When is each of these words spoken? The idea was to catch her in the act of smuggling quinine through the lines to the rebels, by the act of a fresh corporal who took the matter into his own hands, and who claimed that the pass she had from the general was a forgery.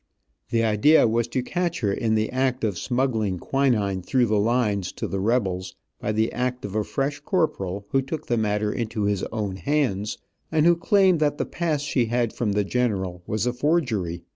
The 0.49 0.63
idea 0.63 1.07
was 1.07 1.27
to 1.27 1.43
catch 1.43 1.81
her 1.81 1.93
in 1.93 2.15
the 2.15 2.31
act 2.31 2.63
of 2.63 2.75
smuggling 2.79 3.37
quinine 3.37 4.01
through 4.01 4.25
the 4.25 4.39
lines 4.39 4.91
to 4.93 5.07
the 5.07 5.19
rebels, 5.19 5.75
by 5.99 6.11
the 6.11 6.33
act 6.33 6.65
of 6.65 6.73
a 6.73 6.83
fresh 6.83 7.19
corporal 7.19 7.85
who 7.89 8.01
took 8.01 8.25
the 8.25 8.35
matter 8.35 8.71
into 8.73 9.03
his 9.03 9.21
own 9.31 9.57
hands, 9.57 10.17
and 10.51 10.65
who 10.65 10.75
claimed 10.75 11.19
that 11.19 11.37
the 11.37 11.45
pass 11.45 11.81
she 11.83 12.05
had 12.05 12.33
from 12.33 12.53
the 12.53 12.63
general 12.63 13.21
was 13.27 13.45
a 13.45 13.53
forgery. 13.53 14.23